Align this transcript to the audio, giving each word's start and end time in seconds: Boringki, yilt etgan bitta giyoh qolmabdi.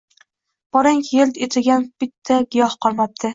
Boringki, 0.77 1.11
yilt 1.19 1.37
etgan 1.49 1.85
bitta 2.05 2.41
giyoh 2.57 2.77
qolmabdi. 2.87 3.29